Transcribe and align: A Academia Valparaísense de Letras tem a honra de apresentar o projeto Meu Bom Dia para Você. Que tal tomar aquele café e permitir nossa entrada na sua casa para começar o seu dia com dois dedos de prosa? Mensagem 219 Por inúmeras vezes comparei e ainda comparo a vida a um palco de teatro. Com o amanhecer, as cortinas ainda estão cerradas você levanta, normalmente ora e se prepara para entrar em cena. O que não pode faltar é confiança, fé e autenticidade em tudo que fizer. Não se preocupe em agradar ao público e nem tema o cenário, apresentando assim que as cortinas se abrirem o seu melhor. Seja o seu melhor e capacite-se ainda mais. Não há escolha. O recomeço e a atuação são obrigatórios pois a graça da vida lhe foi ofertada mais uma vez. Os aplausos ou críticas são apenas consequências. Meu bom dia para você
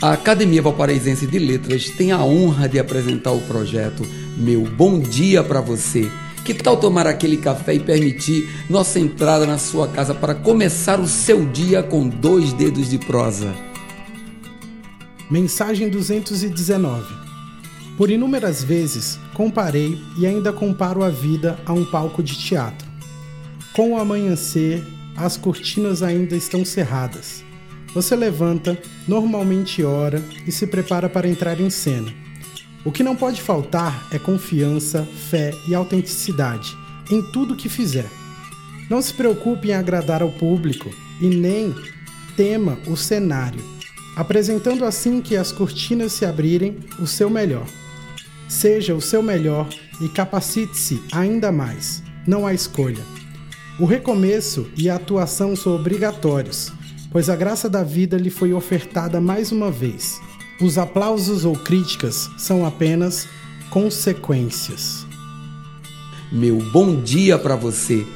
A 0.00 0.12
Academia 0.12 0.62
Valparaísense 0.62 1.26
de 1.26 1.40
Letras 1.40 1.90
tem 1.90 2.12
a 2.12 2.22
honra 2.22 2.68
de 2.68 2.78
apresentar 2.78 3.32
o 3.32 3.40
projeto 3.40 4.06
Meu 4.36 4.62
Bom 4.62 5.00
Dia 5.00 5.42
para 5.42 5.60
Você. 5.60 6.08
Que 6.44 6.54
tal 6.54 6.76
tomar 6.76 7.04
aquele 7.08 7.36
café 7.36 7.74
e 7.74 7.80
permitir 7.80 8.48
nossa 8.70 9.00
entrada 9.00 9.44
na 9.44 9.58
sua 9.58 9.88
casa 9.88 10.14
para 10.14 10.36
começar 10.36 11.00
o 11.00 11.08
seu 11.08 11.44
dia 11.44 11.82
com 11.82 12.08
dois 12.08 12.52
dedos 12.52 12.88
de 12.88 12.96
prosa? 12.96 13.52
Mensagem 15.28 15.88
219 15.88 17.04
Por 17.96 18.08
inúmeras 18.08 18.62
vezes 18.62 19.18
comparei 19.34 19.98
e 20.16 20.28
ainda 20.28 20.52
comparo 20.52 21.02
a 21.02 21.10
vida 21.10 21.58
a 21.66 21.72
um 21.72 21.84
palco 21.84 22.22
de 22.22 22.38
teatro. 22.38 22.86
Com 23.72 23.94
o 23.94 23.98
amanhecer, 23.98 24.80
as 25.16 25.36
cortinas 25.36 26.04
ainda 26.04 26.36
estão 26.36 26.64
cerradas 26.64 27.47
você 28.00 28.14
levanta, 28.14 28.80
normalmente 29.08 29.82
ora 29.82 30.22
e 30.46 30.52
se 30.52 30.68
prepara 30.68 31.08
para 31.08 31.26
entrar 31.26 31.60
em 31.60 31.68
cena. 31.68 32.14
O 32.84 32.92
que 32.92 33.02
não 33.02 33.16
pode 33.16 33.42
faltar 33.42 34.06
é 34.12 34.20
confiança, 34.20 35.04
fé 35.28 35.52
e 35.66 35.74
autenticidade 35.74 36.76
em 37.10 37.20
tudo 37.32 37.56
que 37.56 37.68
fizer. 37.68 38.06
Não 38.88 39.02
se 39.02 39.12
preocupe 39.12 39.70
em 39.70 39.74
agradar 39.74 40.22
ao 40.22 40.30
público 40.30 40.88
e 41.20 41.26
nem 41.26 41.74
tema 42.36 42.78
o 42.86 42.96
cenário, 42.96 43.60
apresentando 44.14 44.84
assim 44.84 45.20
que 45.20 45.36
as 45.36 45.50
cortinas 45.50 46.12
se 46.12 46.24
abrirem 46.24 46.76
o 47.00 47.06
seu 47.06 47.28
melhor. 47.28 47.66
Seja 48.48 48.94
o 48.94 49.00
seu 49.00 49.24
melhor 49.24 49.68
e 50.00 50.08
capacite-se 50.08 51.02
ainda 51.10 51.50
mais. 51.50 52.00
Não 52.24 52.46
há 52.46 52.54
escolha. 52.54 53.02
O 53.80 53.84
recomeço 53.84 54.70
e 54.76 54.88
a 54.88 54.94
atuação 54.94 55.56
são 55.56 55.74
obrigatórios 55.74 56.77
pois 57.10 57.28
a 57.28 57.36
graça 57.36 57.68
da 57.68 57.82
vida 57.82 58.16
lhe 58.16 58.30
foi 58.30 58.52
ofertada 58.52 59.20
mais 59.20 59.52
uma 59.52 59.70
vez. 59.70 60.20
Os 60.60 60.76
aplausos 60.78 61.44
ou 61.44 61.54
críticas 61.54 62.28
são 62.36 62.66
apenas 62.66 63.28
consequências. 63.70 65.06
Meu 66.32 66.58
bom 66.72 67.00
dia 67.00 67.38
para 67.38 67.56
você 67.56 68.06